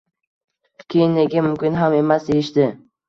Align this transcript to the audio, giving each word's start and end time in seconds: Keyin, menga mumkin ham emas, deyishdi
Keyin, 0.93 1.13
menga 1.17 1.43
mumkin 1.49 1.77
ham 1.83 1.99
emas, 2.01 2.27
deyishdi 2.31 2.67